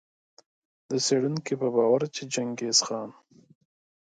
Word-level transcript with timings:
د 0.89 0.91
څېړونکو 1.05 1.53
په 1.61 1.67
باور 1.75 2.01
چي 2.15 2.23
چنګیز 2.33 2.77
خان 2.85 3.09